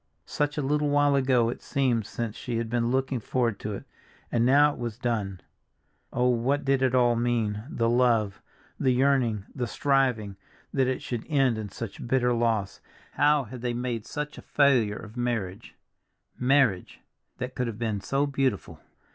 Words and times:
Such 0.25 0.57
a 0.57 0.63
little 0.63 0.89
while 0.89 1.15
ago 1.15 1.49
it 1.49 1.61
seemed 1.61 2.07
since 2.07 2.35
she 2.35 2.57
had 2.57 2.71
been 2.71 2.89
looking 2.89 3.19
forward 3.19 3.59
to 3.59 3.73
it, 3.73 3.83
and 4.31 4.43
now 4.43 4.73
it 4.73 4.79
was 4.79 4.97
done. 4.97 5.41
Oh, 6.11 6.27
what 6.29 6.65
did 6.65 6.81
it 6.81 6.95
all 6.95 7.15
mean, 7.15 7.63
the 7.69 7.87
love, 7.87 8.41
the 8.79 8.89
yearning, 8.89 9.45
the 9.53 9.67
striving, 9.67 10.37
that 10.73 10.87
it 10.87 11.03
should 11.03 11.23
end 11.29 11.59
in 11.59 11.69
such 11.69 12.07
bitter 12.07 12.33
loss; 12.33 12.81
how 13.11 13.43
had 13.43 13.61
they 13.61 13.73
made 13.75 14.07
such 14.07 14.39
a 14.39 14.41
failure 14.41 14.97
of 14.97 15.17
marriage—marriage, 15.17 17.01
that 17.37 17.53
could 17.53 17.67
have 17.67 17.77
been 17.77 18.01
so 18.01 18.25
beautiful! 18.25 18.79